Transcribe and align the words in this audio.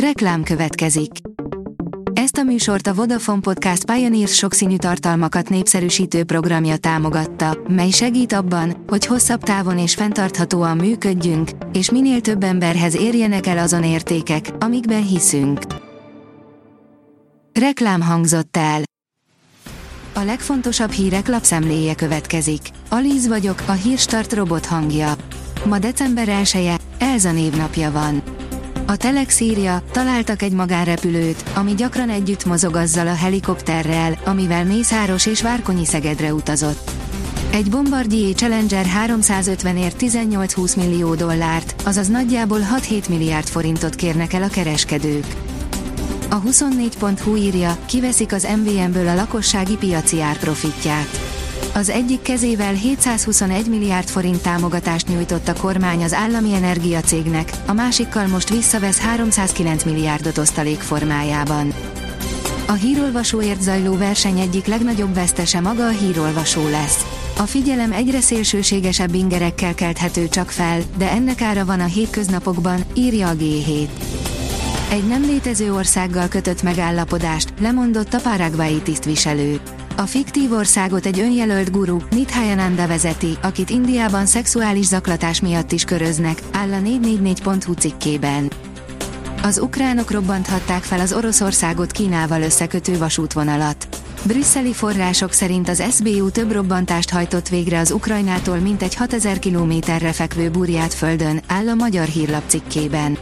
Reklám 0.00 0.42
következik. 0.42 1.10
Ezt 2.12 2.36
a 2.36 2.42
műsort 2.42 2.86
a 2.86 2.94
Vodafone 2.94 3.40
Podcast 3.40 3.84
Pioneers 3.84 4.34
sokszínű 4.34 4.76
tartalmakat 4.76 5.48
népszerűsítő 5.48 6.24
programja 6.24 6.76
támogatta, 6.76 7.58
mely 7.68 7.90
segít 7.90 8.32
abban, 8.32 8.84
hogy 8.86 9.06
hosszabb 9.06 9.42
távon 9.42 9.78
és 9.78 9.94
fenntarthatóan 9.94 10.76
működjünk, 10.76 11.50
és 11.72 11.90
minél 11.90 12.20
több 12.20 12.42
emberhez 12.42 12.96
érjenek 12.96 13.46
el 13.46 13.58
azon 13.58 13.84
értékek, 13.84 14.50
amikben 14.58 15.06
hiszünk. 15.06 15.60
Reklám 17.52 18.02
hangzott 18.02 18.56
el. 18.56 18.82
A 20.14 20.20
legfontosabb 20.20 20.90
hírek 20.90 21.28
lapszemléje 21.28 21.94
következik. 21.94 22.60
Alíz 22.88 23.28
vagyok, 23.28 23.62
a 23.66 23.72
hírstart 23.72 24.32
robot 24.32 24.66
hangja. 24.66 25.14
Ma 25.64 25.78
december 25.78 26.28
1 26.28 26.50
-e, 26.54 26.78
Elza 26.98 27.32
névnapja 27.32 27.90
van. 27.90 28.35
A 28.88 28.96
Telex 28.96 29.40
írja, 29.40 29.82
találtak 29.90 30.42
egy 30.42 30.52
magánrepülőt, 30.52 31.44
ami 31.54 31.74
gyakran 31.74 32.08
együtt 32.08 32.44
mozog 32.44 32.76
azzal 32.76 33.06
a 33.06 33.14
helikopterrel, 33.14 34.18
amivel 34.24 34.64
Mészáros 34.64 35.26
és 35.26 35.42
Várkonyi 35.42 35.84
Szegedre 35.84 36.34
utazott. 36.34 36.90
Egy 37.50 37.70
Bombardier 37.70 38.34
Challenger 38.34 38.86
350-ért 39.06 39.96
18-20 39.98 40.76
millió 40.76 41.14
dollárt, 41.14 41.82
azaz 41.84 42.08
nagyjából 42.08 42.60
6-7 42.78 43.08
milliárd 43.08 43.46
forintot 43.46 43.94
kérnek 43.94 44.32
el 44.32 44.42
a 44.42 44.48
kereskedők. 44.48 45.26
A 46.30 46.42
24.hu 46.42 47.36
írja, 47.36 47.76
kiveszik 47.86 48.32
az 48.32 48.48
MVM-ből 48.56 49.08
a 49.08 49.14
lakossági 49.14 49.76
piaci 49.76 50.20
árprofitját. 50.20 51.35
Az 51.76 51.88
egyik 51.88 52.22
kezével 52.22 52.72
721 52.72 53.68
milliárd 53.68 54.08
forint 54.08 54.42
támogatást 54.42 55.08
nyújtott 55.08 55.48
a 55.48 55.54
kormány 55.54 56.02
az 56.02 56.12
állami 56.12 56.54
energiacégnek, 56.54 57.52
a 57.66 57.72
másikkal 57.72 58.26
most 58.26 58.50
visszavesz 58.50 58.98
309 58.98 59.84
milliárdot 59.84 60.38
osztalék 60.38 60.80
formájában. 60.80 61.72
A 62.66 62.72
hírolvasóért 62.72 63.62
zajló 63.62 63.96
verseny 63.96 64.38
egyik 64.38 64.66
legnagyobb 64.66 65.14
vesztese 65.14 65.60
maga 65.60 65.86
a 65.86 65.90
hírolvasó 65.90 66.68
lesz. 66.68 67.06
A 67.38 67.42
figyelem 67.42 67.92
egyre 67.92 68.20
szélsőségesebb 68.20 69.14
ingerekkel 69.14 69.74
kelthető 69.74 70.28
csak 70.28 70.50
fel, 70.50 70.80
de 70.98 71.10
ennek 71.10 71.40
ára 71.40 71.64
van 71.64 71.80
a 71.80 71.84
hétköznapokban, 71.84 72.84
írja 72.94 73.28
a 73.28 73.34
G7. 73.34 73.88
Egy 74.90 75.06
nem 75.06 75.22
létező 75.22 75.74
országgal 75.74 76.28
kötött 76.28 76.62
megállapodást, 76.62 77.52
lemondott 77.60 78.14
a 78.14 78.20
Paraguayi 78.20 78.80
tisztviselő. 78.82 79.60
A 79.98 80.06
fiktív 80.06 80.52
országot 80.52 81.06
egy 81.06 81.20
önjelölt 81.20 81.70
guru, 81.70 81.98
Nithayananda 82.10 82.86
vezeti, 82.86 83.38
akit 83.42 83.70
Indiában 83.70 84.26
szexuális 84.26 84.86
zaklatás 84.86 85.40
miatt 85.40 85.72
is 85.72 85.84
köröznek, 85.84 86.42
áll 86.52 86.72
a 86.72 86.78
444.hu 86.78 87.72
cikkében. 87.72 88.50
Az 89.42 89.58
ukránok 89.58 90.10
robbanthatták 90.10 90.82
fel 90.82 91.00
az 91.00 91.12
Oroszországot 91.12 91.90
Kínával 91.90 92.42
összekötő 92.42 92.98
vasútvonalat. 92.98 93.88
Brüsszeli 94.22 94.72
források 94.72 95.32
szerint 95.32 95.68
az 95.68 95.82
SBU 95.90 96.30
több 96.30 96.52
robbantást 96.52 97.10
hajtott 97.10 97.48
végre 97.48 97.78
az 97.78 97.90
Ukrajnától 97.90 98.56
mintegy 98.58 98.94
6000 98.94 99.38
kilométerre 99.38 100.12
fekvő 100.12 100.50
Burját 100.50 100.94
földön, 100.94 101.40
áll 101.46 101.68
a 101.68 101.74
magyar 101.74 102.06
hírlap 102.06 102.42
cikkében. 102.46 103.18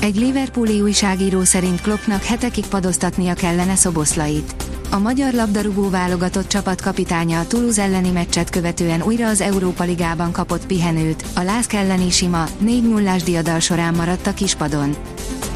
Egy 0.00 0.16
Liverpooli 0.16 0.80
újságíró 0.80 1.44
szerint 1.44 1.80
Kloppnak 1.80 2.22
hetekig 2.22 2.66
padoztatnia 2.66 3.34
kellene 3.34 3.74
Szoboszlait. 3.74 4.67
A 4.90 4.98
magyar 4.98 5.32
labdarúgó 5.32 5.90
válogatott 5.90 6.48
csapatkapitánya 6.48 7.38
a 7.38 7.46
Toulouse 7.46 7.82
elleni 7.82 8.10
meccset 8.10 8.50
követően 8.50 9.02
újra 9.02 9.28
az 9.28 9.40
Európa 9.40 9.84
Ligában 9.84 10.32
kapott 10.32 10.66
pihenőt, 10.66 11.24
a 11.34 11.42
Lászk 11.42 11.72
elleni 11.72 12.10
sima, 12.10 12.46
4 12.58 12.88
0 12.88 13.16
diadal 13.24 13.58
során 13.60 13.94
maradt 13.94 14.26
a 14.26 14.34
kispadon. 14.34 14.96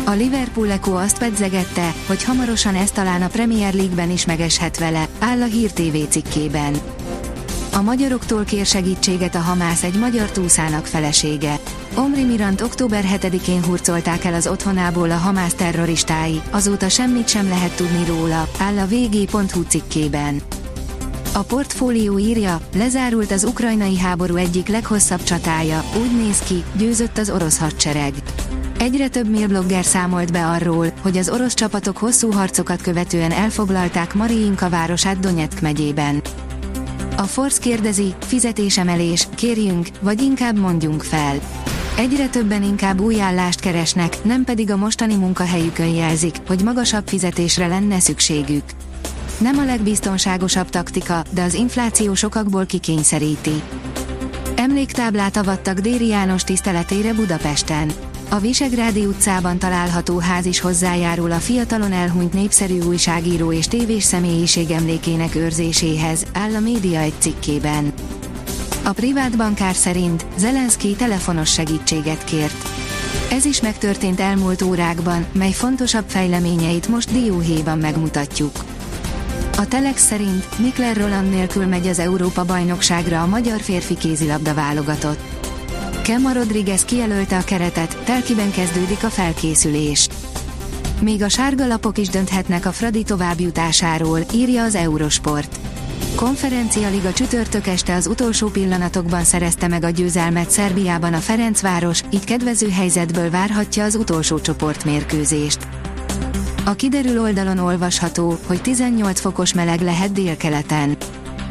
A 0.04 0.10
Liverpool 0.10 0.70
Echo 0.70 0.92
azt 0.92 1.18
pedzegette, 1.18 1.94
hogy 2.06 2.24
hamarosan 2.24 2.74
ez 2.74 2.90
talán 2.90 3.22
a 3.22 3.28
Premier 3.28 3.74
League-ben 3.74 4.10
is 4.10 4.26
megeshet 4.26 4.78
vele, 4.78 5.08
áll 5.18 5.42
a 5.42 5.46
Hír 5.46 5.70
TV 5.72 5.96
cikkében. 6.08 6.74
A 7.72 7.82
magyaroktól 7.82 8.44
kér 8.44 8.66
segítséget 8.66 9.34
a 9.34 9.40
Hamász 9.40 9.82
egy 9.82 9.98
magyar 9.98 10.30
túszának 10.30 10.86
felesége. 10.86 11.58
Omri 11.94 12.24
Mirant 12.24 12.60
október 12.60 13.04
7-én 13.12 13.64
hurcolták 13.64 14.24
el 14.24 14.34
az 14.34 14.46
otthonából 14.46 15.10
a 15.10 15.16
Hamász 15.16 15.54
terroristái, 15.54 16.42
azóta 16.50 16.88
semmit 16.88 17.28
sem 17.28 17.48
lehet 17.48 17.76
tudni 17.76 18.04
róla, 18.06 18.48
áll 18.58 18.78
a 18.78 18.86
vg.hu 18.86 19.62
cikkében. 19.68 20.40
A 21.32 21.42
portfólió 21.42 22.18
írja, 22.18 22.60
lezárult 22.74 23.30
az 23.30 23.44
ukrajnai 23.44 23.98
háború 23.98 24.36
egyik 24.36 24.68
leghosszabb 24.68 25.22
csatája, 25.22 25.84
úgy 26.02 26.16
néz 26.24 26.38
ki, 26.38 26.64
győzött 26.76 27.18
az 27.18 27.30
orosz 27.30 27.58
hadsereg. 27.58 28.12
Egyre 28.78 29.08
több 29.08 29.30
mailblogger 29.30 29.84
számolt 29.84 30.32
be 30.32 30.46
arról, 30.46 30.86
hogy 31.02 31.16
az 31.16 31.28
orosz 31.28 31.54
csapatok 31.54 31.96
hosszú 31.96 32.32
harcokat 32.32 32.82
követően 32.82 33.30
elfoglalták 33.30 34.14
Mariinka 34.14 34.68
városát 34.68 35.20
Donetsk 35.20 35.60
megyében. 35.60 36.22
A 37.16 37.22
Force 37.22 37.60
kérdezi, 37.60 38.14
fizetésemelés, 38.20 39.28
kérjünk, 39.34 39.86
vagy 40.00 40.22
inkább 40.22 40.58
mondjunk 40.58 41.02
fel. 41.02 41.38
Egyre 41.96 42.28
többen 42.28 42.62
inkább 42.62 43.00
új 43.00 43.20
állást 43.20 43.60
keresnek, 43.60 44.24
nem 44.24 44.44
pedig 44.44 44.70
a 44.70 44.76
mostani 44.76 45.14
munkahelyükön 45.14 45.94
jelzik, 45.94 46.36
hogy 46.46 46.62
magasabb 46.62 47.08
fizetésre 47.08 47.66
lenne 47.66 48.00
szükségük. 48.00 48.64
Nem 49.38 49.58
a 49.58 49.64
legbiztonságosabb 49.64 50.68
taktika, 50.68 51.24
de 51.30 51.42
az 51.42 51.54
infláció 51.54 52.14
sokakból 52.14 52.66
kikényszeríti. 52.66 53.62
Emléktáblát 54.56 55.36
avattak 55.36 55.78
Déri 55.78 56.06
János 56.06 56.44
tiszteletére 56.44 57.12
Budapesten. 57.14 57.92
A 58.28 58.38
Visegrádi 58.38 59.04
utcában 59.06 59.58
található 59.58 60.18
ház 60.18 60.46
is 60.46 60.60
hozzájárul 60.60 61.32
a 61.32 61.38
fiatalon 61.38 61.92
elhunyt 61.92 62.32
népszerű 62.32 62.80
újságíró 62.80 63.52
és 63.52 63.68
tévés 63.68 64.02
személyiség 64.02 64.70
emlékének 64.70 65.34
őrzéséhez, 65.34 66.24
áll 66.32 66.54
a 66.54 66.60
média 66.60 67.00
egy 67.00 67.14
cikkében. 67.18 67.92
A 68.84 68.92
privát 68.92 69.36
bankár 69.36 69.74
szerint 69.74 70.26
Zelenszky 70.36 70.94
telefonos 70.94 71.52
segítséget 71.52 72.24
kért. 72.24 72.68
Ez 73.30 73.44
is 73.44 73.60
megtörtént 73.60 74.20
elmúlt 74.20 74.62
órákban, 74.62 75.26
mely 75.32 75.52
fontosabb 75.52 76.04
fejleményeit 76.06 76.88
most 76.88 77.12
dióhéjban 77.12 77.78
megmutatjuk. 77.78 78.64
A 79.56 79.66
Telex 79.66 80.06
szerint 80.06 80.58
Mikler 80.58 80.96
Roland 80.96 81.30
nélkül 81.30 81.66
megy 81.66 81.86
az 81.86 81.98
Európa-bajnokságra 81.98 83.22
a 83.22 83.26
magyar 83.26 83.60
férfi 83.60 83.96
kézilabda 83.96 84.54
válogatott. 84.54 85.20
Kemma 86.02 86.32
Rodriguez 86.32 86.84
kijelölte 86.84 87.36
a 87.36 87.44
keretet, 87.44 87.98
telkiben 88.04 88.50
kezdődik 88.50 89.04
a 89.04 89.10
felkészülés. 89.10 90.08
Még 91.00 91.22
a 91.22 91.28
sárga 91.28 91.66
lapok 91.66 91.98
is 91.98 92.08
dönthetnek 92.08 92.66
a 92.66 92.72
Fradi 92.72 93.02
továbbjutásáról, 93.02 94.18
írja 94.34 94.62
az 94.62 94.74
Eurosport. 94.74 95.71
Konferencia 96.14 96.88
Liga 96.88 97.12
csütörtök 97.12 97.66
este 97.66 97.94
az 97.94 98.06
utolsó 98.06 98.48
pillanatokban 98.48 99.24
szerezte 99.24 99.68
meg 99.68 99.84
a 99.84 99.90
győzelmet 99.90 100.50
Szerbiában 100.50 101.14
a 101.14 101.18
Ferencváros, 101.18 102.02
így 102.10 102.24
kedvező 102.24 102.70
helyzetből 102.70 103.30
várhatja 103.30 103.84
az 103.84 103.94
utolsó 103.94 104.40
csoportmérkőzést. 104.40 105.58
A 106.64 106.72
kiderül 106.72 107.20
oldalon 107.20 107.58
olvasható, 107.58 108.38
hogy 108.46 108.62
18 108.62 109.20
fokos 109.20 109.54
meleg 109.54 109.80
lehet 109.80 110.12
délkeleten. 110.12 110.96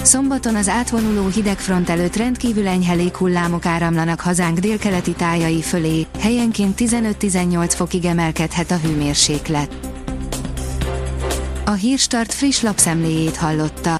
Szombaton 0.02 0.56
az 0.56 0.68
átvonuló 0.68 1.28
hidegfront 1.28 1.90
előtt 1.90 2.16
rendkívül 2.16 2.68
enyhe 2.68 2.94
léghullámok 2.94 3.66
áramlanak 3.66 4.20
hazánk 4.20 4.60
délkeleti 4.60 5.12
tájai 5.12 5.62
fölé, 5.62 6.06
helyenként 6.20 6.82
15-18 6.82 7.72
fokig 7.76 8.06
emelkedhet 8.06 8.72
a 8.72 8.78
hőmérséklet. 8.78 9.76
A 11.66 11.72
Hírstart 11.72 12.34
friss 12.34 12.62
lapszemléjét 12.62 13.36
hallotta. 13.36 14.00